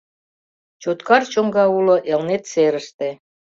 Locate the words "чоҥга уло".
1.31-1.95